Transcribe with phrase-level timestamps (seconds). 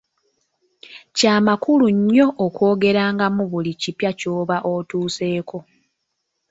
[1.17, 5.59] Kya makulu nnyo okwongerangamu buli kipya ky'oba otuseeko.